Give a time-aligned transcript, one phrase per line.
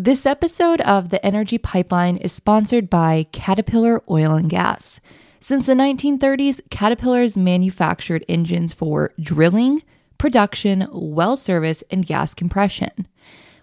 [0.00, 5.00] This episode of The Energy Pipeline is sponsored by Caterpillar Oil and Gas.
[5.40, 9.82] Since the 1930s, Caterpillar has manufactured engines for drilling,
[10.16, 13.08] production, well service, and gas compression.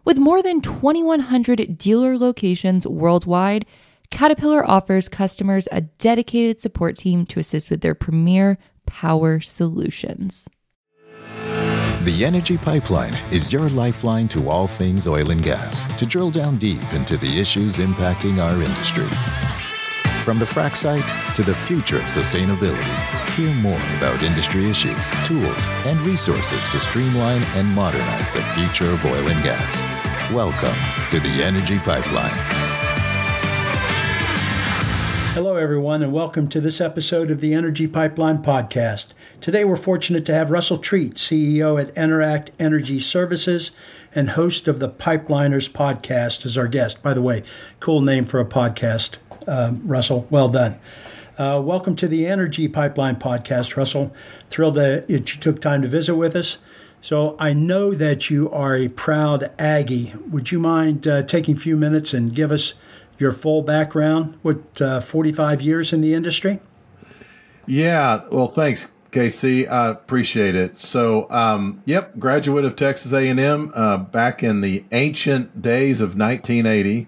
[0.04, 3.66] With more than 2,100 dealer locations worldwide,
[4.12, 10.50] Caterpillar offers customers a dedicated support team to assist with their premier power solutions.
[12.06, 16.58] The Energy Pipeline is your lifeline to all things oil and gas to drill down
[16.58, 19.08] deep into the issues impacting our industry.
[20.24, 25.66] From the frac site to the future of sustainability, hear more about industry issues, tools,
[25.86, 29.82] and resources to streamline and modernize the future of oil and gas.
[30.32, 30.78] Welcome
[31.10, 32.75] to the Energy Pipeline.
[35.36, 39.08] Hello, everyone, and welcome to this episode of the Energy Pipeline Podcast.
[39.42, 43.72] Today, we're fortunate to have Russel Treat, CEO at Eneract Energy Services
[44.16, 47.04] and host of the Pipeliners Podcast, as our guest.
[47.04, 47.44] By the way,
[47.82, 50.26] cool name for a podcast, um, Russel.
[50.30, 50.80] Well done.
[51.38, 54.16] Uh, welcome to the Energy Pipeline Podcast, Russel.
[54.50, 56.60] Thrilled that you took time to visit with us.
[57.02, 60.14] So, I know that you are a proud Aggie.
[60.30, 62.76] Would you mind uh, taking a few minutes and give us
[63.18, 66.60] your full background with uh, 45 years in the industry?
[67.66, 69.70] Yeah, well, thanks, KC.
[69.70, 70.78] I appreciate it.
[70.78, 77.08] So, um, yep, graduate of Texas A&M uh, back in the ancient days of 1980.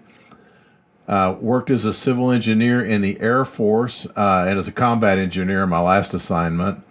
[1.06, 5.16] Uh, worked as a civil engineer in the Air Force uh, and as a combat
[5.16, 6.84] engineer in my last assignment.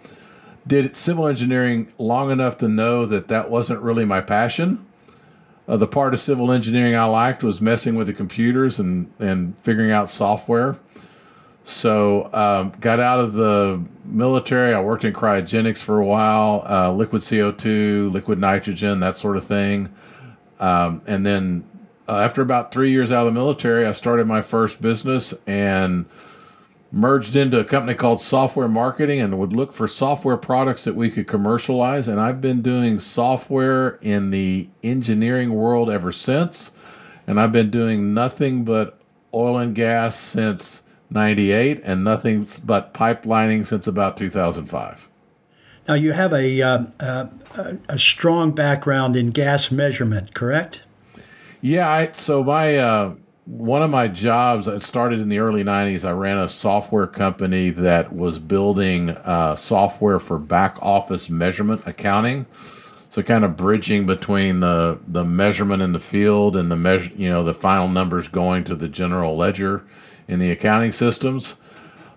[0.66, 4.84] Did civil engineering long enough to know that that wasn't really my passion.
[5.68, 9.58] Uh, the part of civil engineering I liked was messing with the computers and, and
[9.60, 10.78] figuring out software.
[11.64, 14.72] So, um, got out of the military.
[14.72, 19.44] I worked in cryogenics for a while, uh, liquid CO2, liquid nitrogen, that sort of
[19.44, 19.94] thing.
[20.58, 21.62] Um, and then
[22.08, 26.06] uh, after about three years out of the military, I started my first business and
[26.90, 31.10] merged into a company called Software Marketing and would look for software products that we
[31.10, 32.08] could commercialize.
[32.08, 36.72] And I've been doing software in the engineering world ever since.
[37.26, 38.98] And I've been doing nothing but
[39.34, 45.08] oil and gas since 98 and nothing but pipelining since about 2005.
[45.86, 47.26] Now, you have a, uh, uh,
[47.88, 50.82] a strong background in gas measurement, correct?
[51.60, 53.14] Yeah, I, so my uh,
[53.48, 57.70] one of my jobs it started in the early 90s i ran a software company
[57.70, 62.44] that was building uh, software for back office measurement accounting.
[63.10, 67.30] So kind of bridging between the the measurement in the field and the measure you
[67.30, 69.82] know the final numbers going to the general ledger
[70.28, 71.56] in the accounting systems.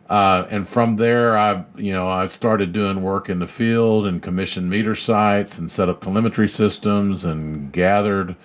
[0.09, 4.21] Uh, and from there i you know i started doing work in the field and
[4.21, 8.35] commissioned meter sites and set up telemetry systems and gathered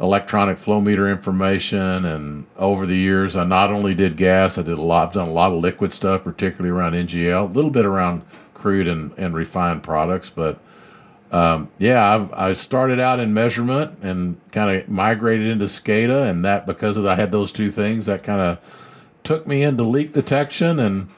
[0.00, 4.76] electronic flow meter information and over the years i not only did gas i did
[4.76, 7.86] a lot i've done a lot of liquid stuff particularly around ngl a little bit
[7.86, 8.20] around
[8.54, 10.58] crude and, and refined products but
[11.30, 16.44] um, yeah I've, i started out in measurement and kind of migrated into scada and
[16.44, 18.58] that because of i had those two things that kind of
[19.22, 21.08] took me into leak detection and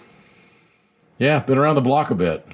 [1.18, 2.46] yeah been around the block a bit.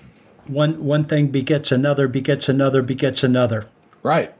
[0.46, 3.66] One one thing begets another begets another begets another.
[4.02, 4.34] Right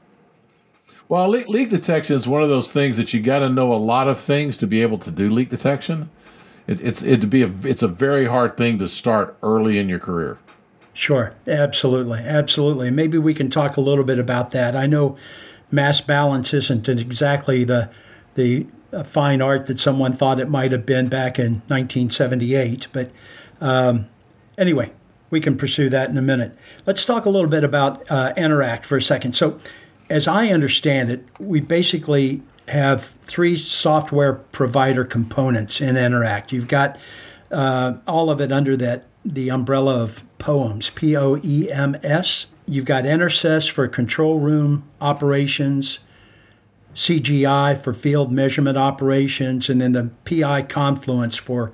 [1.09, 3.75] well, leak, leak detection is one of those things that you got to know a
[3.75, 6.09] lot of things to be able to do leak detection.
[6.67, 9.99] It, it's it'd be a it's a very hard thing to start early in your
[9.99, 10.37] career.
[10.93, 12.89] Sure, absolutely, absolutely.
[12.89, 14.75] Maybe we can talk a little bit about that.
[14.75, 15.17] I know
[15.71, 17.89] mass balance isn't exactly the
[18.35, 18.67] the
[19.03, 23.09] fine art that someone thought it might have been back in 1978, but
[23.59, 24.07] um,
[24.57, 24.91] anyway,
[25.31, 26.55] we can pursue that in a minute.
[26.85, 29.35] Let's talk a little bit about uh, Eneract for a second.
[29.35, 29.57] So
[30.13, 36.51] as I understand it, we basically have three software provider components in Eneract.
[36.51, 36.99] You've got
[37.51, 42.45] uh, all of it under that the umbrella of POEMS, P O E M S.
[42.67, 45.97] You've got EnerSys for control room operations,
[46.93, 51.73] CGI for field measurement operations, and then the PI Confluence for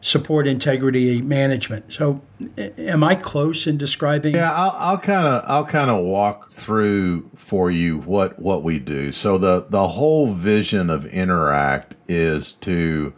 [0.00, 1.92] support integrity management.
[1.92, 2.22] So,
[2.56, 4.34] am I close in describing?
[4.34, 9.12] Yeah, I'll kind of I'll kind of walk through for you what what we do.
[9.12, 13.12] So the the whole vision of Eneract is to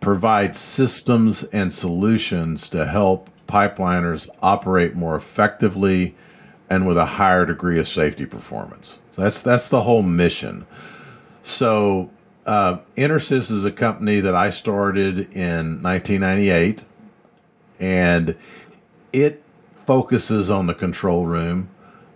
[0.00, 6.14] provide systems and solutions to help pipeliners operate more effectively
[6.70, 8.98] and with a higher degree of safety performance.
[9.12, 10.66] So that's that's the whole mission.
[11.42, 12.10] So
[12.48, 16.82] uh, EnerSys is a company that I started in 1998,
[17.78, 18.34] and
[19.12, 19.42] it
[19.84, 21.68] focuses on the control room.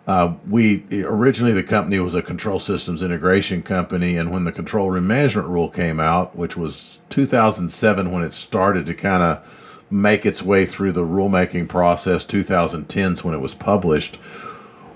[0.07, 4.91] Uh, we originally the company was a control systems integration company, and when the control
[4.91, 10.25] room management rule came out, which was 2007 when it started to kind of make
[10.25, 14.19] its way through the rulemaking process, 2010s when it was published,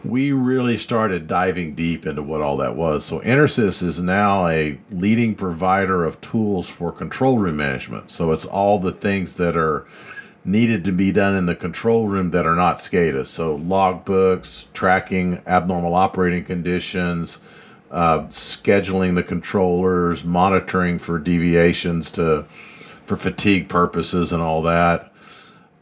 [0.09, 3.05] we really started diving deep into what all that was.
[3.05, 8.11] So EnerSys is now a leading provider of tools for control room management.
[8.11, 9.87] So it's all the things that are
[10.45, 13.27] needed to be done in the control room that are not SCADA.
[13.27, 17.39] So logbooks, tracking abnormal operating conditions,
[17.91, 22.45] uh, scheduling the controllers, monitoring for deviations to
[23.05, 25.13] for fatigue purposes and all that.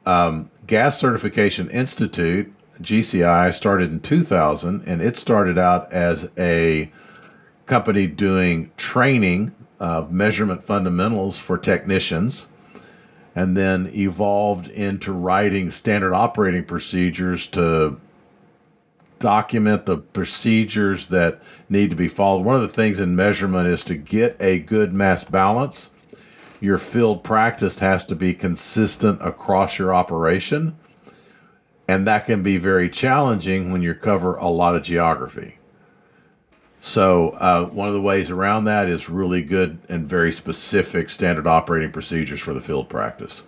[0.05, 6.91] Um, Gas Certification Institute GCI started in 2000, and it started out as a
[7.67, 12.49] company doing training of measurement fundamentals for technicians
[13.35, 17.99] and then evolved into writing standard operating procedures to
[19.19, 22.44] document the procedures that need to be followed.
[22.44, 25.91] One of the things in measurement is to get a good mass balance.
[26.61, 30.76] Your field practice has to be consistent across your operation,
[31.89, 35.57] and that can be very challenging when you cover a lot of geography.
[36.81, 41.47] So, uh, one of the ways around that is really good and very specific standard
[41.47, 43.45] operating procedures for the field practice.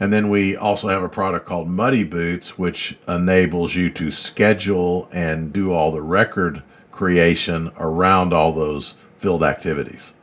[0.00, 5.08] And then we also have a product called Muddy Boots, which enables you to schedule
[5.12, 10.14] and do all the record creation around all those field activities.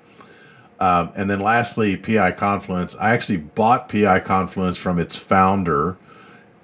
[0.80, 2.96] Um, and then lastly, PI Confluence.
[3.00, 5.96] I actually bought PI Confluence from its founder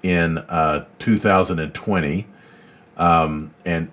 [0.04, 2.26] in uh, 2020.
[2.98, 3.90] Um, and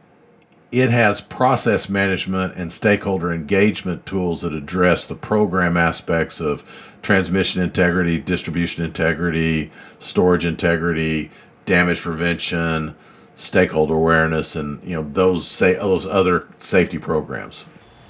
[0.71, 6.63] it has process management and stakeholder engagement tools that address the program aspects of
[7.01, 11.31] transmission integrity, distribution integrity, storage integrity,
[11.65, 12.93] damage prevention,
[13.35, 17.65] stakeholder awareness, and you know those say those other safety programs.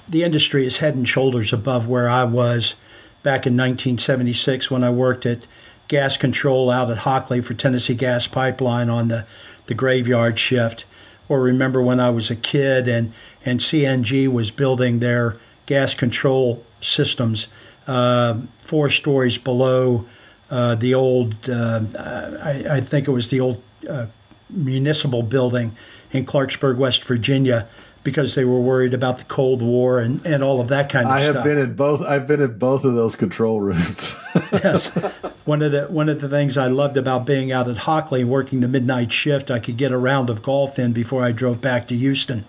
[0.08, 2.74] The industry is head and shoulders above where I was
[3.22, 5.46] back in 1976 when I worked at
[5.88, 9.26] gas control out at Hockley for Tennessee Gas Pipeline on the,
[9.66, 10.84] the graveyard shift
[11.28, 13.12] or remember when I was a kid and,
[13.44, 17.46] and CNG was building their gas control systems
[17.86, 20.06] uh, four stories below
[20.50, 21.80] uh, the old, uh,
[22.42, 24.06] I, I, think it was the old uh,
[24.50, 25.74] municipal building
[26.10, 27.66] in Clarksburg, West Virginia,
[28.04, 31.18] because they were worried about the Cold War and, and all of that kind of
[31.20, 31.36] stuff.
[31.36, 32.02] I have been in both.
[32.02, 34.14] I've been in both of those control rooms.
[34.52, 34.90] yes,
[35.44, 38.60] one of the one of the things I loved about being out at Hockley working
[38.60, 41.88] the midnight shift, I could get a round of golf in before I drove back
[41.88, 42.44] to Houston,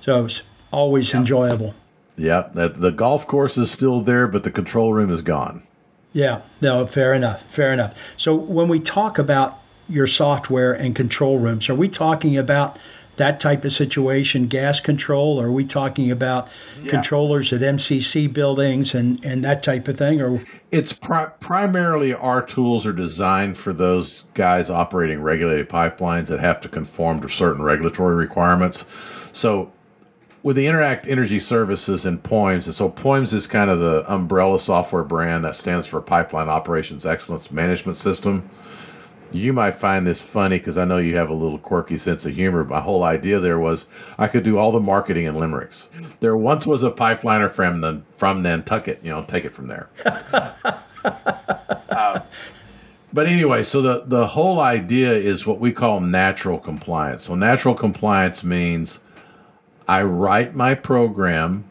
[0.00, 1.20] so it was always yeah.
[1.20, 1.74] enjoyable.
[2.16, 5.62] Yeah, that the golf course is still there, but the control room is gone.
[6.12, 7.94] Yeah, no, fair enough, fair enough.
[8.16, 12.78] So when we talk about your software and control rooms, are we talking about
[13.16, 15.40] that type of situation, gas control?
[15.40, 16.48] Are we talking about
[16.80, 16.90] yeah.
[16.90, 20.20] controllers at MCC buildings and, and that type of thing?
[20.20, 26.40] Or it's pri- primarily our tools are designed for those guys operating regulated pipelines that
[26.40, 28.84] have to conform to certain regulatory requirements.
[29.32, 29.72] So
[30.42, 34.60] with the Eneract Energy Services and POEMS, and so POEMS is kind of the umbrella
[34.60, 38.48] software brand that stands for Pipeline Operations Excellence Management System
[39.36, 42.34] you might find this funny because I know you have a little quirky sense of
[42.34, 42.64] humor.
[42.64, 43.86] My whole idea there was
[44.18, 45.88] I could do all the marketing in limericks.
[46.20, 49.00] There once was a pipeliner from the, from Nantucket.
[49.02, 49.88] You know, take it from there.
[51.04, 52.20] uh,
[53.12, 57.24] but anyway, so the the whole idea is what we call natural compliance.
[57.24, 59.00] So natural compliance means
[59.88, 61.64] I write my program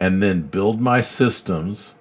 [0.00, 1.94] and then build my systems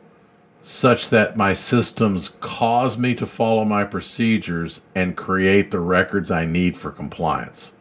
[0.63, 6.45] such that my systems cause me to follow my procedures and create the records I
[6.45, 7.71] need for compliance.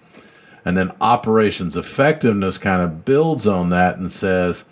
[0.65, 4.65] And then operations effectiveness kind of builds on that and says,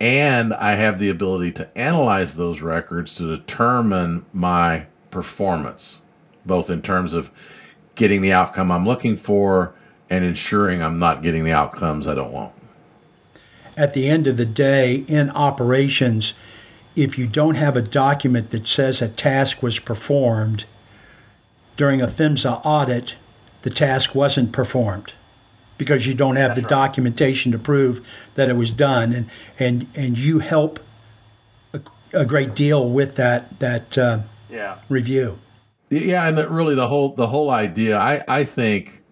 [0.00, 5.98] and I have the ability to analyze those records to determine my performance,
[6.46, 7.30] both in terms of
[7.94, 9.74] getting the outcome I'm looking for
[10.08, 12.52] and ensuring I'm not getting the outcomes I don't want.
[13.76, 16.34] At the end of the day, in operations,
[16.98, 20.64] if you don't have a document that says a task was performed
[21.76, 23.14] during a PHMSA audit,
[23.62, 25.12] the task wasn't performed
[25.78, 26.86] because you don't have That's the right.
[26.86, 30.80] documentation to prove that it was done, and and and you help
[31.72, 31.80] a,
[32.12, 34.78] a great deal with that that uh, yeah.
[34.88, 35.38] review.
[35.90, 37.96] Yeah, and that really the whole the whole idea.
[37.96, 39.04] I I think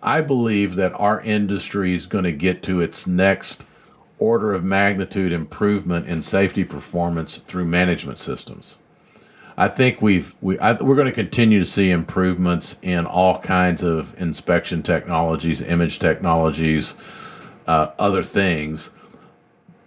[0.00, 3.64] I believe that our industry is going to get to its next
[4.18, 8.78] order of magnitude improvement in safety performance through management systems.
[9.58, 13.82] I think we've we I, we're going to continue to see improvements in all kinds
[13.82, 16.94] of inspection technologies, image technologies,
[17.66, 18.90] uh, other things.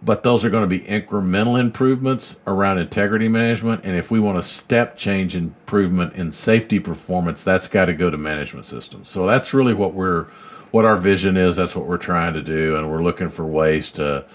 [0.01, 3.81] But those are going to be incremental improvements around integrity management.
[3.83, 8.09] And if we want a step change improvement in safety performance, that's got to go
[8.09, 9.09] to management systems.
[9.09, 10.27] So that's really what we're
[10.71, 11.55] what our vision is.
[11.55, 14.25] That's what we're trying to do, and we're looking for ways to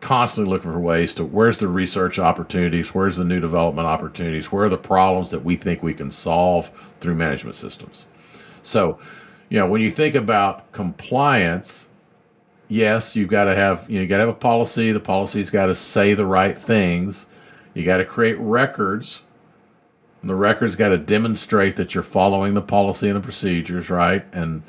[0.00, 4.66] constantly looking for ways to where's the research opportunities, where's the new development opportunities, where
[4.66, 8.04] are the problems that we think we can solve through management systems.
[8.62, 8.98] So,
[9.48, 11.88] you know, when you think about compliance,
[12.68, 14.92] yes, you've got to have you know you got to have a policy.
[14.92, 17.26] The policy's got to say the right things.
[17.72, 19.22] You got to create records.
[20.20, 24.24] And the records got to demonstrate that you're following the policy and the procedures, right?
[24.32, 24.62] And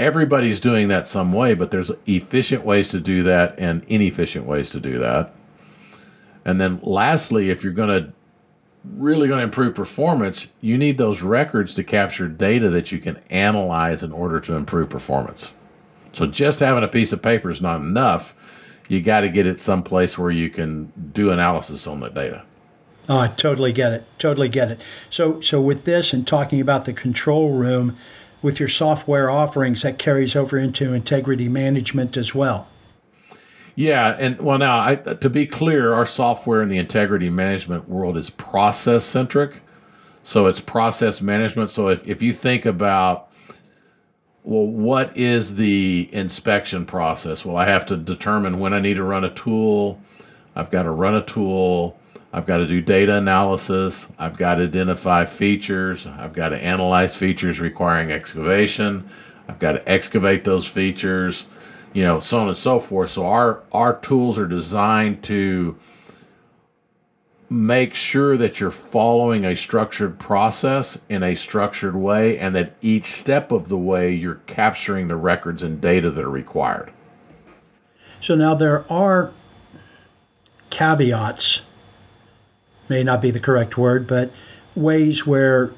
[0.00, 4.70] everybody's doing that some way, but there's efficient ways to do that and inefficient ways
[4.70, 5.32] to do that.
[6.44, 8.12] And then lastly, if you're going to
[8.96, 13.20] really going to improve performance, you need those records to capture data that you can
[13.28, 15.52] analyze in order to improve performance.
[16.12, 18.34] So just having a piece of paper is not enough.
[18.88, 22.42] You got to get it someplace where you can do analysis on that data.
[23.08, 24.06] Oh, I totally get it.
[24.18, 24.80] Totally get it.
[25.10, 27.96] So, so with this and talking about the control room,
[28.42, 32.68] with your software offerings that carries over into integrity management as well.
[33.76, 38.16] Yeah, and well, now I, to be clear, our software in the integrity management world
[38.16, 39.60] is process centric,
[40.22, 41.70] so it's process management.
[41.70, 43.30] So if if you think about
[44.42, 47.44] well, what is the inspection process?
[47.44, 50.00] Well, I have to determine when I need to run a tool.
[50.56, 51.99] I've got to run a tool.
[52.32, 54.08] I've got to do data analysis.
[54.18, 56.06] I've got to identify features.
[56.06, 59.08] I've got to analyze features requiring excavation.
[59.48, 61.46] I've got to excavate those features,
[61.92, 63.10] you know, so on and so forth.
[63.10, 65.76] So our our tools are designed to
[67.52, 73.06] make sure that you're following a structured process in a structured way and that each
[73.06, 76.92] step of the way you're capturing the records and data that are required.
[78.20, 79.32] So now there are
[80.70, 81.62] caveats
[82.90, 84.30] may not be the correct word, but
[84.74, 85.72] ways where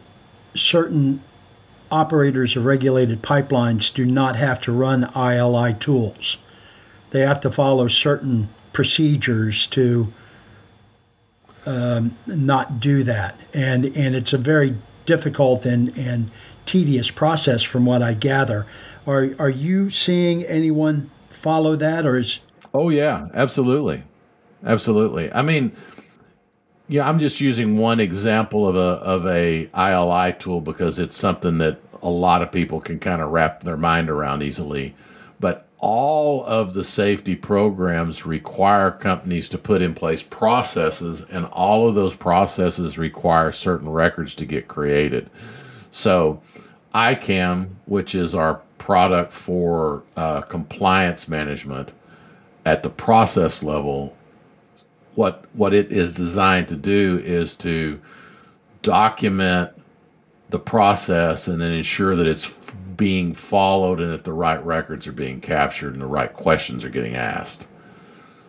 [0.54, 1.22] certain
[1.90, 6.38] operators of regulated pipelines do not have to run ILI tools.
[7.10, 10.12] They have to follow certain procedures to
[11.66, 14.76] um, not do that, and and it's a very
[15.06, 16.30] difficult and and
[16.64, 18.66] tedious process, from what I gather.
[19.06, 22.40] Are are you seeing anyone follow that, or is?
[22.74, 24.02] Oh yeah, absolutely,
[24.64, 25.30] absolutely.
[25.32, 25.76] I mean,
[26.92, 31.56] yeah, I'm just using one example of a of a ILI tool because it's something
[31.56, 34.94] that a lot of people can kind of wrap their mind around easily.
[35.40, 41.88] But all of the safety programs require companies to put in place processes, and all
[41.88, 45.30] of those processes require certain records to get created.
[45.92, 46.42] So,
[46.94, 51.90] ICAM, which is our product for uh, compliance management
[52.66, 54.14] at the process level,
[55.14, 58.00] what what it is designed to do is to
[58.82, 59.70] document
[60.50, 62.60] the process and then ensure that it's
[62.96, 66.90] being followed and that the right records are being captured and the right questions are
[66.90, 67.66] getting asked.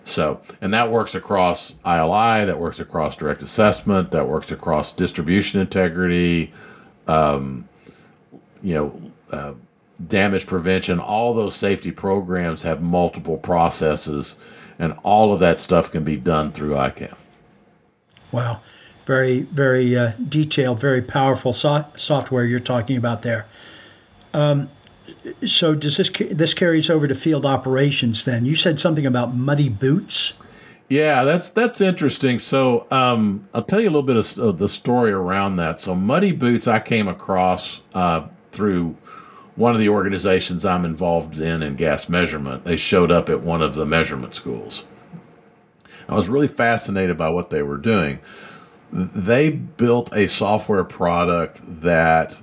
[0.06, 5.62] So, and that works across ILI, that works across direct assessment, that works across distribution
[5.62, 6.52] integrity,
[7.08, 7.68] um,
[8.62, 9.02] you know,
[9.32, 9.54] uh,
[10.08, 11.00] damage prevention.
[11.00, 14.36] All those safety programs have multiple processes
[14.80, 17.16] and all of that stuff can be done through ICAM.
[18.32, 18.62] Wow,
[19.06, 23.48] very very uh, detailed, very powerful so- software you're talking about there.
[24.34, 24.70] Um,
[25.46, 28.26] so does this this carries over to field operations?
[28.26, 30.34] Then you said something about muddy boots.
[30.90, 32.40] Yeah, that's that's interesting.
[32.40, 35.82] So um, I'll tell you a little bit of, of, the story around that.
[35.82, 38.96] So muddy boots, I came across uh, through
[39.56, 43.62] one of the organizations I'm involved in in gas measurement, they showed up at one
[43.62, 44.86] of the measurement schools.
[46.10, 48.20] I was really fascinated by what they were doing.
[48.92, 52.36] They built a software product that,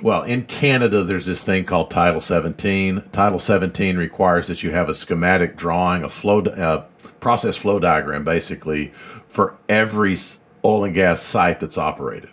[0.00, 3.02] well, in Canada, there's this thing called Title 17.
[3.12, 6.84] Title 17 requires that you have a schematic drawing, a flow, uh,
[7.20, 8.92] process flow diagram, basically,
[9.26, 10.16] for every
[10.64, 12.30] oil and gas site that's operated.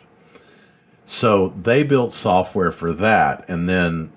[1.12, 3.44] So they built software for that.
[3.50, 4.12] And then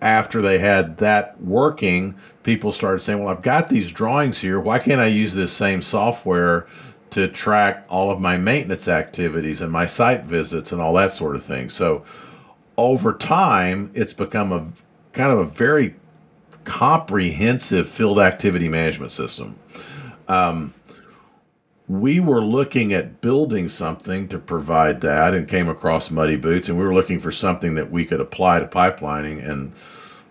[0.00, 4.60] after they had that working, people started saying, Well, I've got these drawings here.
[4.60, 6.68] Why can't I use this same software
[7.10, 11.34] to track all of my maintenance activities and my site visits and all that sort
[11.34, 11.68] of thing?
[11.68, 12.04] So
[12.76, 14.64] over time, it's become a
[15.14, 15.96] kind of a very
[16.62, 19.56] comprehensive field activity management system.
[20.28, 20.72] Um,
[21.88, 26.76] we were looking at building something to provide that and came across Muddy Boots, and
[26.76, 29.48] we were looking for something that we could apply to pipelining.
[29.48, 29.72] And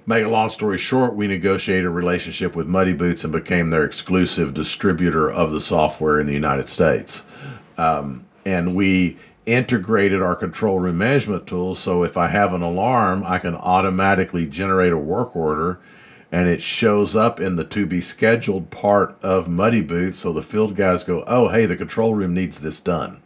[0.05, 3.85] make a long story short, we negotiated a relationship with Muddy Boots and became their
[3.85, 7.24] exclusive distributor of the software in the United States.
[7.77, 11.79] Um, and we integrated our control room management tools.
[11.79, 15.79] So if I have an alarm, I can automatically generate a work order
[16.32, 20.20] and it shows up in the to be scheduled part of Muddy Boots.
[20.20, 23.22] So the field guys go, oh, hey, the control room needs this done.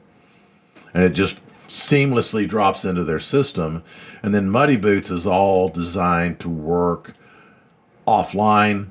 [0.94, 3.84] And it just seamlessly drops into their system.
[4.24, 7.14] And then Muddy Boots is all designed to work
[8.08, 8.88] offline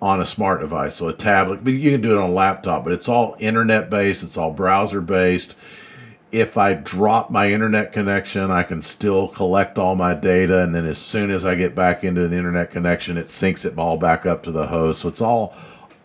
[0.00, 1.62] on a smart device, so a tablet.
[1.62, 4.50] But you can do it on a laptop, but it's all internet based, it's all
[4.50, 5.54] browser based
[6.32, 10.62] if I drop my internet connection, I can still collect all my data.
[10.62, 13.78] And then as soon as I get back into an internet connection, it syncs it
[13.78, 15.02] all back up to the host.
[15.02, 15.54] So it's all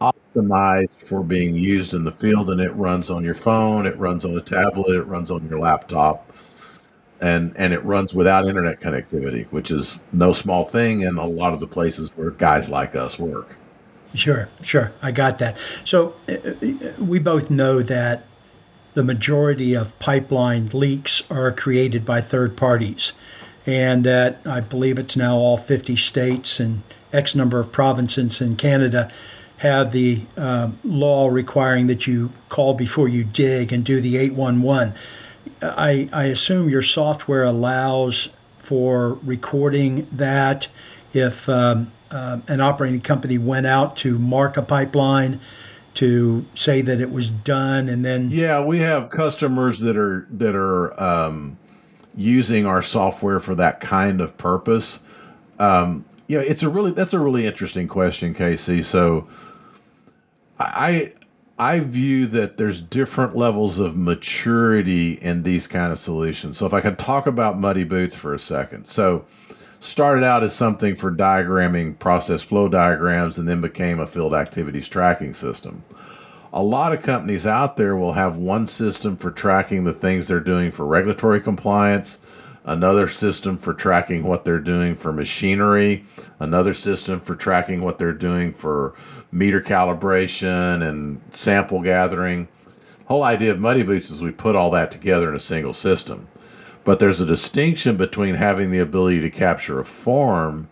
[0.01, 4.25] optimized for being used in the field and it runs on your phone, it runs
[4.25, 6.29] on a tablet, it runs on your laptop.
[7.19, 11.53] And, and it runs without internet connectivity, which is no small thing in a lot
[11.53, 13.57] of the places where guys like us work.
[14.13, 14.93] Sure, sure.
[15.01, 15.57] I got that.
[15.83, 18.25] So uh, uh we both know that
[18.97, 23.11] the majority of pipeline leaks are created by third parties.
[23.63, 26.81] And that I believe it's now all 50 states and
[27.13, 29.11] X number of provinces in Canada
[29.57, 34.95] have the uh, law requiring that you call before you dig and do the 811.
[35.61, 40.69] I, I assume your software allows for recording that
[41.13, 45.39] if um, uh, an operating company went out to mark a pipeline
[45.97, 50.53] to say that it was done and then yeah we have customers that are that
[50.55, 51.57] are um,
[52.15, 54.99] using our software for that kind of purpose.
[55.57, 59.27] Um, you know it's a really that's a really interesting question KC so
[60.59, 61.13] i
[61.57, 66.59] i view that there's different levels of maturity in these kind of solutions.
[66.59, 68.85] So if i could talk about muddy boots for a second.
[68.85, 69.25] So
[69.79, 74.87] started out as something for diagramming process flow diagrams and then became a field activities
[74.87, 75.83] tracking system.
[76.53, 80.39] A lot of companies out there will have one system for tracking the things they're
[80.39, 82.19] doing for regulatory compliance,
[82.65, 86.05] another system for tracking what they're doing for machinery,
[86.39, 88.93] another system for tracking what they're doing for
[89.31, 92.47] meter calibration and sample gathering.
[92.99, 95.73] The whole idea of Muddy Boots is we put all that together in a single
[95.73, 96.27] system.
[96.87, 100.69] But there's a distinction between having the ability to capture a form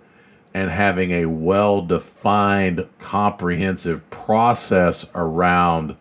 [0.53, 5.97] and having a well defined, comprehensive process around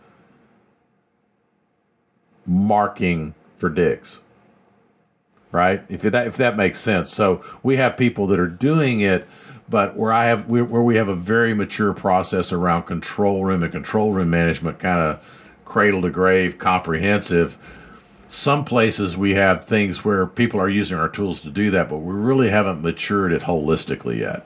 [2.47, 4.21] marking for digs.
[5.51, 5.83] Right?
[5.89, 7.13] If that if that makes sense.
[7.13, 9.27] So we have people that are doing it,
[9.69, 13.73] but where I have where we have a very mature process around control room and
[13.73, 17.59] control room management, kind of cradle to grave, comprehensive
[18.35, 21.99] some places we have things where people are using our tools to do that, but
[21.99, 24.45] we really haven't matured it holistically yet.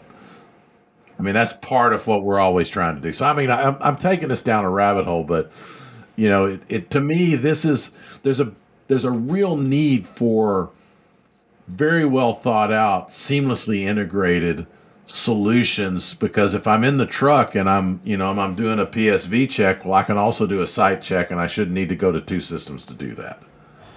[1.18, 3.12] I mean, that's part of what we're always trying to do.
[3.12, 5.50] So, I mean, I'm, I'm taking this down a rabbit hole, but
[6.16, 7.90] you know, it, it to me, this is
[8.22, 8.52] there's a
[8.88, 10.70] there's a real need for
[11.68, 14.66] very well thought out, seamlessly integrated
[15.06, 19.48] solutions because if I'm in the truck and I'm, you know, I'm doing a PSV
[19.48, 22.12] check, well, I can also do a site check and I shouldn't need to go
[22.12, 23.42] to two systems to do that.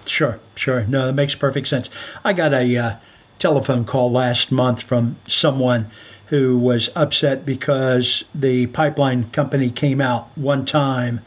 [0.06, 0.84] Sure, sure.
[0.84, 1.88] No, that makes perfect sense.
[2.24, 2.96] I got a uh,
[3.38, 5.90] telephone call last month from someone
[6.26, 11.20] who was upset because the pipeline company came out one time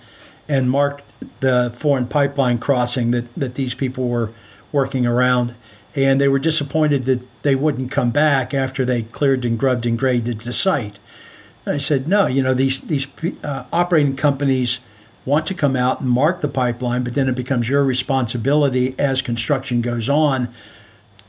[0.47, 1.03] and marked
[1.39, 4.31] the foreign pipeline crossing that, that these people were
[4.71, 5.53] working around.
[5.95, 9.97] And they were disappointed that they wouldn't come back after they cleared and grubbed and
[9.97, 10.99] graded the site.
[11.65, 13.07] And I said, no, you know, these, these
[13.43, 14.79] uh, operating companies–
[15.25, 19.21] want to come out and mark the pipeline, but then it becomes your responsibility as
[19.21, 20.53] construction goes on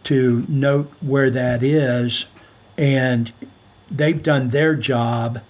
[0.04, 2.26] to note where that is.
[2.78, 3.32] And
[3.90, 5.40] they've done their job.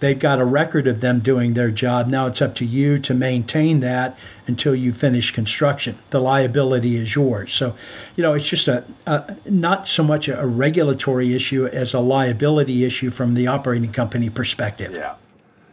[0.00, 2.08] They've got a record of them doing their job.
[2.08, 5.98] Now it's up to you to maintain that until you finish construction.
[6.08, 7.52] The liability is yours.
[7.52, 7.74] So,
[8.16, 12.84] you know, it's just a, a not so much a regulatory issue as a liability
[12.84, 14.94] issue from the operating company perspective.
[14.94, 15.16] Yeah.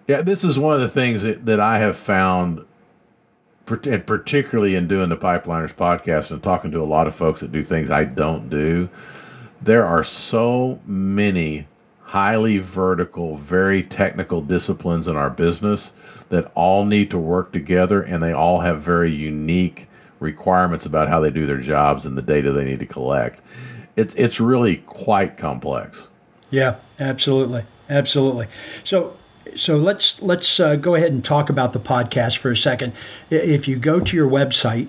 [0.07, 2.65] Yeah, this is one of the things that, that I have found,
[3.83, 7.51] and particularly in doing the Pipeliners podcast and talking to a lot of folks that
[7.51, 8.89] do things I don't do.
[9.61, 11.67] There are so many
[12.01, 15.91] highly vertical, very technical disciplines in our business
[16.29, 19.89] that all need to work together and they all have very unique
[20.21, 23.41] requirements about how they do their jobs and the data they need to collect.
[23.97, 26.07] It's it's really quite complex.
[26.49, 27.65] Yeah, absolutely.
[27.89, 28.47] Absolutely.
[28.83, 29.17] So
[29.55, 32.93] so let's let's uh, go ahead and talk about the podcast for a second.
[33.29, 34.87] If you go to your website,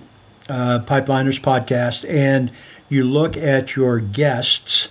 [0.49, 2.51] uh, Pipeliners Podcast, and
[2.87, 4.89] you look at your guests,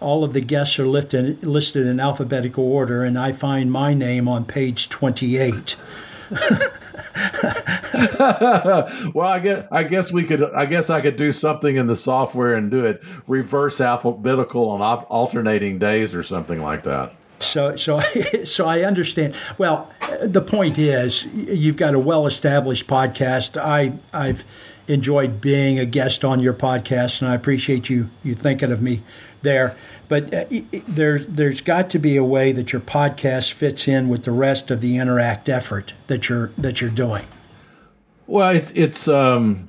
[0.00, 4.28] all of the guests are listed listed in alphabetical order, and I find my name
[4.28, 5.76] on page twenty eight.
[9.14, 10.42] well, I guess I guess we could.
[10.42, 14.80] I guess I could do something in the software and do it reverse alphabetical on
[14.80, 17.14] op- alternating days or something like that.
[17.44, 18.00] So, so,
[18.44, 19.34] so I understand.
[19.58, 23.60] Well, the point is, you've got a well-established podcast.
[23.60, 24.44] I, I've
[24.88, 29.02] enjoyed being a guest on your podcast, and I appreciate you you thinking of me
[29.42, 29.76] there.
[30.08, 30.44] But uh,
[30.88, 34.70] there, there's got to be a way that your podcast fits in with the rest
[34.70, 37.24] of the Eneract effort that you're that you're doing.
[38.26, 39.68] Well, it's it's um,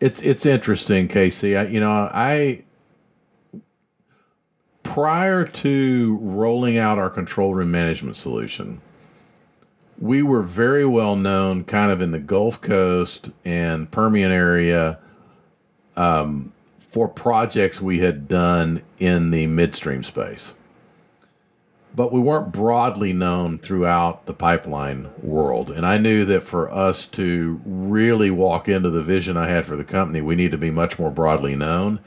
[0.00, 1.58] it's it's interesting, KC.
[1.58, 2.64] I, you know, I
[4.98, 8.80] prior to rolling out our control room management solution,
[10.00, 14.98] we were very well known kind of in the Gulf Coast and Permian area
[15.96, 20.56] um, for projects we had done in the midstream space.
[21.94, 25.70] But we weren't broadly known throughout the pipeline world.
[25.70, 29.76] And I knew that for us to really walk into the vision I had for
[29.76, 32.00] the company, we need to be much more broadly known.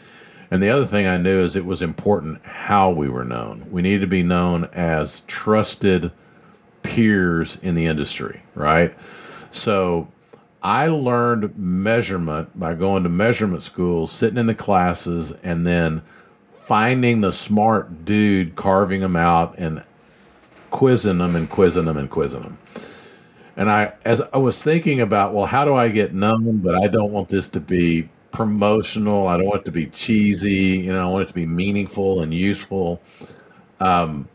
[0.52, 3.66] And the other thing I knew is it was important how we were known.
[3.72, 6.12] We needed to be known as trusted
[6.84, 8.94] peers in the industry, right?
[9.52, 10.10] So
[10.62, 16.02] I learned measurement by going to measurement schools, sitting in the classes, and then
[16.66, 19.82] finding the smart dude, carving them out, and
[20.70, 22.58] quizzing them and quizzing them and quizzing them.
[23.56, 26.58] And I, as I was thinking about, well, how do I get known?
[26.58, 29.28] But I don't want this to be promotional.
[29.28, 30.78] I don't want it to be cheesy.
[30.78, 33.02] You know, I want it to be meaningful and useful.
[33.80, 34.28] Um,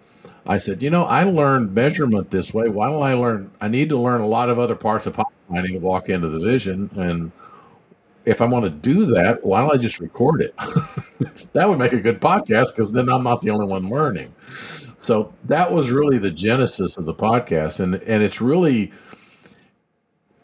[0.47, 2.69] I said, you know, I learned measurement this way.
[2.69, 3.51] Why don't I learn?
[3.61, 6.39] I need to learn a lot of other parts of pipelining to walk into the
[6.39, 6.91] vision.
[6.95, 7.33] And
[8.25, 10.55] if I want to do that, why don't I just record it?
[11.53, 14.33] that would make a good podcast because then I'm not the only one learning.
[15.01, 18.93] So that was really the genesis of the podcast, and and it's really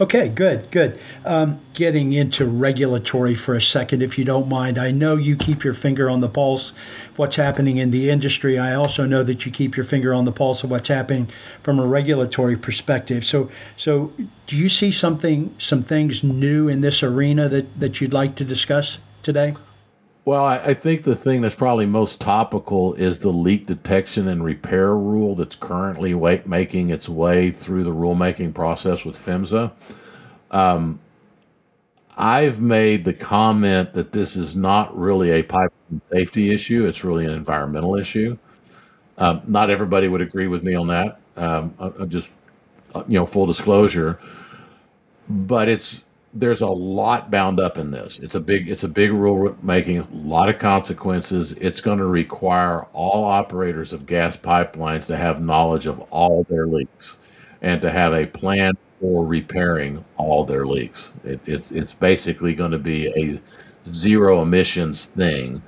[0.00, 0.98] Okay, good, good.
[1.26, 4.78] Um, getting into regulatory for a second, if you don't mind.
[4.78, 6.70] I know you keep your finger on the pulse
[7.10, 8.58] of what's happening in the industry.
[8.58, 11.26] I also know that you keep your finger on the pulse of what's happening
[11.62, 13.26] from a regulatory perspective.
[13.26, 14.14] So, so
[14.46, 18.44] do you see something, some things new in this arena that, that you'd like to
[18.44, 19.54] discuss today?
[20.24, 24.44] Well, I, I, think the thing that's probably most topical is the leak detection and
[24.44, 29.72] repair rule that's currently making its way through the rulemaking process with PHMSA.
[30.50, 31.00] Um,
[32.18, 35.72] I've made the comment that this is not really a pipe
[36.12, 38.36] safety issue; it's really an environmental issue.
[39.16, 41.18] Um, not everybody would agree with me on that.
[41.36, 42.30] Um, I, I just,
[42.94, 44.18] uh, you know, full disclosure,
[45.30, 48.20] but it's there's a lot bound up in this.
[48.20, 51.52] It's a big it's a big rule making, a lot of consequences.
[51.54, 56.66] It's going to require all operators of gas pipelines to have knowledge of all their
[56.66, 57.16] leaks
[57.62, 61.12] and to have a plan for repairing all their leaks.
[61.24, 63.40] It, it's it's basically going to be a
[63.90, 65.60] zero emissions thing.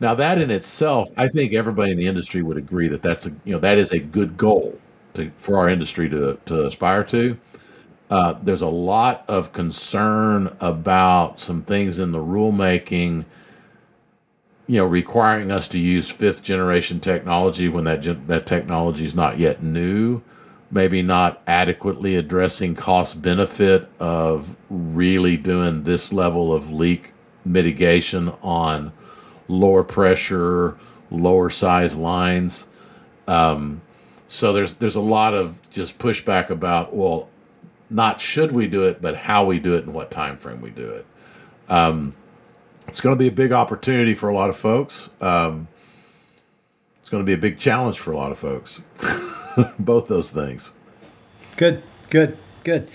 [0.00, 3.30] Now that in itself, I think everybody in the industry would agree that that's a
[3.44, 4.78] you know that is a good goal
[5.14, 7.36] to, for our industry to to aspire to.
[8.10, 13.24] Uh, there's a lot of concern about some things in the rulemaking,
[14.66, 19.38] you know, requiring us to use fifth generation technology when that that technology is not
[19.38, 20.22] yet new
[20.70, 27.12] maybe not adequately addressing cost benefit of really doing this level of leak
[27.44, 28.92] mitigation on
[29.48, 30.76] lower pressure,
[31.10, 32.66] lower size lines.
[33.26, 33.80] Um,
[34.26, 37.28] so there's there's a lot of just pushback about well,
[37.90, 40.70] not should we do it, but how we do it and what time frame we
[40.70, 41.06] do it.
[41.68, 42.14] Um,
[42.86, 45.10] it's going to be a big opportunity for a lot of folks.
[45.20, 45.68] Um,
[47.00, 48.80] it's going to be a big challenge for a lot of folks.
[49.78, 50.72] both those things.
[51.56, 52.88] Good, good, good.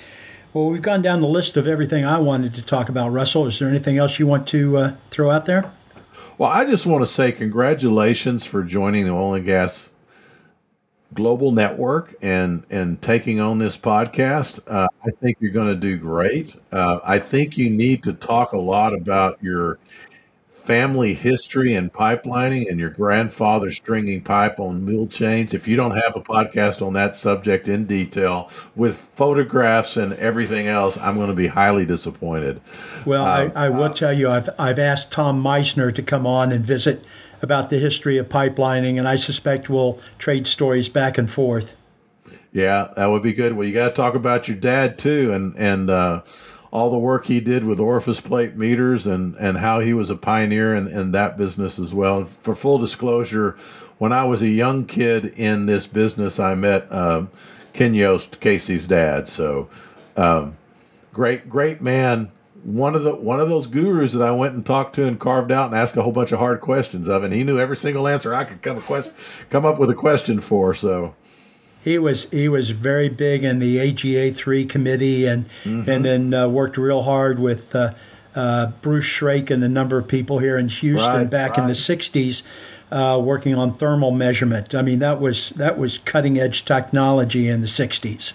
[0.54, 3.48] Well, we've gone down the list of everything I wanted to talk about, Russel.
[3.48, 5.72] Is there anything else you want to uh, throw out there?
[6.38, 9.90] Well, I just want to say congratulations for joining the Oil and Gas
[11.14, 14.60] Global Network and and taking on this podcast.
[14.68, 16.56] Uh, I think you're going to do great.
[16.72, 19.80] Uh, I think you need to talk a lot about your
[20.64, 25.92] family history and pipelining and your grandfather stringing pipe on mule chains, if you don't
[25.92, 31.28] have a podcast on that subject in detail with photographs and everything else, I'm going
[31.28, 32.62] to be highly disappointed.
[33.06, 36.66] Well, I, I will tell you, I've, I've asked Tom Meissner to come on and
[36.66, 37.04] visit
[37.42, 41.76] about the history of pipelining, and I suspect we'll trade stories back and forth.
[42.54, 43.54] Yeah, that would be good.
[43.54, 46.22] Well, you got to talk about your dad too, and and uh,
[46.74, 50.16] all the work he did with orifice plate meters and, and how he was a
[50.16, 52.26] pioneer in, in that business as well.
[52.26, 53.56] For full disclosure,
[54.00, 57.28] when I was a young kid in this business, I met uh,
[57.74, 59.28] Ken Yost, KC's dad.
[59.28, 59.70] So
[60.18, 60.58] um,
[61.14, 62.32] great, great man.
[62.64, 65.52] One of the one of those gurus that I went and talked to and carved
[65.52, 68.08] out and asked a whole bunch of hard questions of, and he knew every single
[68.08, 69.12] answer I could come a quest,
[69.52, 70.74] come up with a question for.
[70.74, 71.14] So
[71.84, 75.90] he was he was very big in the AGA three committee and mm-hmm.
[75.90, 77.94] and then uh, worked real hard with uh,
[78.36, 81.60] uh, Bruce Shrake and a number of people here in Houston right, back right.
[81.60, 82.42] in the '60s,
[82.92, 84.74] uh, working on thermal measurement.
[84.74, 88.34] I mean that was that was cutting edge technology in the '60s.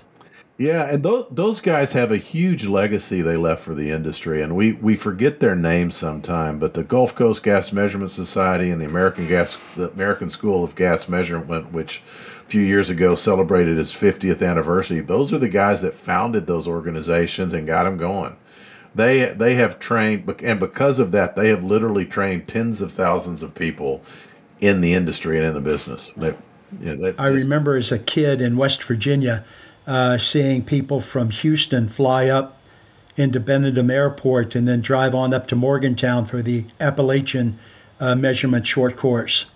[0.58, 4.56] Yeah, and those those guys have a huge legacy they left for the industry, and
[4.56, 6.58] we we forget their names sometime.
[6.58, 10.74] But the Gulf Coast Gas Measurement Society and the American Gas the American School of
[10.74, 12.02] Gas Measurement, which
[12.48, 15.00] few years ago celebrated its 50th anniversary.
[15.00, 18.36] Those are the guys that founded those organizations and got them going.
[18.94, 23.42] They they have trained, and because of that, they have literally trained tens of thousands
[23.42, 24.02] of people
[24.60, 26.10] in the industry and in the business.
[26.16, 26.34] They,
[26.80, 29.44] you know, I just, remember as a kid in West Virginia,
[29.86, 32.60] uh, seeing people from Houston fly up
[33.16, 37.58] into Benedum Airport and then drive on up to Morgantown for the Appalachian
[38.00, 39.46] uh, measurement short course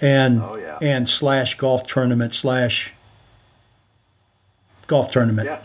[0.00, 0.67] and oh, yeah.
[0.80, 2.92] And slash golf tournament slash
[4.86, 5.46] golf tournament.
[5.46, 5.60] Yeah.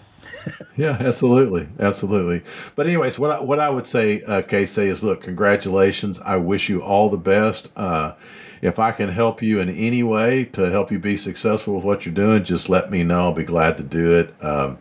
[0.78, 2.44] yeah, absolutely, absolutely.
[2.76, 6.20] But anyways, what I, what I would say, uh, KC, is look, congratulations.
[6.20, 7.70] I wish you all the best.
[7.76, 8.14] Uh,
[8.62, 12.06] if I can help you in any way to help you be successful with what
[12.06, 13.22] you're doing, just let me know.
[13.22, 14.34] I'll be glad to do it.
[14.44, 14.78] Um,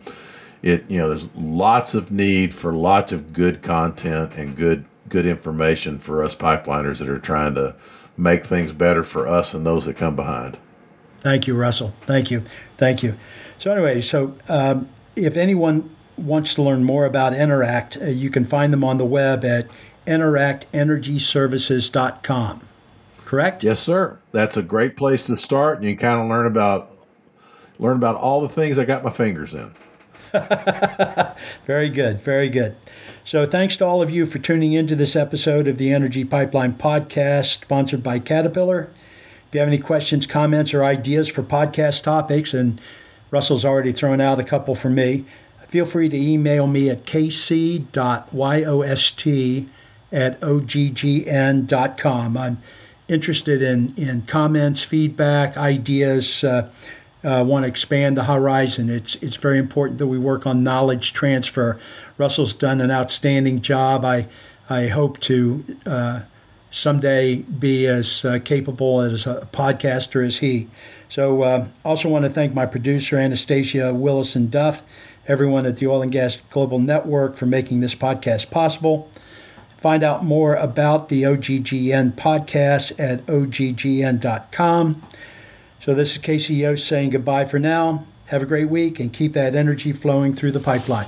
[0.61, 5.25] it you know, there's lots of need for lots of good content and good good
[5.25, 7.75] information for us pipeliners that are trying to
[8.17, 10.57] make things better for us and those that come behind.
[11.21, 11.93] Thank you, Russel.
[12.01, 12.43] Thank you.
[12.77, 13.17] Thank you.
[13.57, 18.43] So, anyway, so um, if anyone wants to learn more about Eneract, uh, you can
[18.45, 19.71] find them on the web at
[20.05, 22.67] eneractenergyservices.com.
[23.25, 23.63] Correct?
[23.63, 24.19] Yes, sir.
[24.31, 26.89] That's a great place to start, and you kind of learn about
[27.79, 29.71] learn about all the things I got my fingers in.
[31.65, 32.19] very good.
[32.19, 32.75] Very good.
[33.23, 36.73] So, thanks to all of you for tuning into this episode of the Energy Pipeline
[36.73, 38.89] Podcast, sponsored by Caterpillar.
[39.47, 42.81] If you have any questions, comments, or ideas for podcast topics, and
[43.29, 45.25] Russel's already thrown out a couple for me,
[45.67, 47.87] feel free to email me at kc.yost
[50.11, 52.37] at oggn.com.
[52.37, 52.57] I'm
[53.07, 56.43] interested in, in comments, feedback, ideas.
[56.43, 56.71] Uh,
[57.23, 58.89] uh, want to expand the horizon.
[58.89, 61.79] It's it's very important that we work on knowledge transfer.
[62.17, 64.03] Russel's done an outstanding job.
[64.05, 64.27] I
[64.69, 66.21] I hope to uh,
[66.71, 70.67] someday be as uh, capable as a podcaster as he.
[71.07, 74.81] So uh, also want to thank my producer Anastasia Willison Duff,
[75.27, 79.09] everyone at the Oil and Gas Global Network for making this podcast possible.
[79.77, 85.03] Find out more about the OGGN podcast at oggn.com.
[85.83, 88.05] So this is KC Yost saying goodbye for now.
[88.27, 91.07] Have a great week and keep that energy flowing through the pipeline.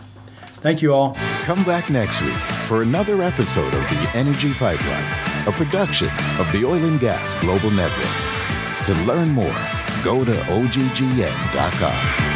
[0.65, 1.13] Thank you all.
[1.43, 2.35] Come back next week
[2.67, 6.09] for another episode of The Energy Pipeline, a production
[6.39, 8.85] of the Oil and Gas Global Network.
[8.87, 9.55] To learn more,
[10.03, 12.34] go to oggn.com.